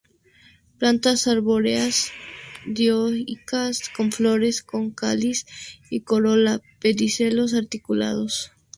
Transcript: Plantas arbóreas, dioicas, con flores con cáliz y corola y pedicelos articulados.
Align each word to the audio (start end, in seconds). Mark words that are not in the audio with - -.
Plantas 0.79 1.27
arbóreas, 1.27 2.09
dioicas, 2.65 3.87
con 3.95 4.11
flores 4.11 4.63
con 4.63 4.89
cáliz 4.89 5.45
y 5.91 5.99
corola 6.01 6.55
y 6.65 6.79
pedicelos 6.79 7.53
articulados. 7.53 8.51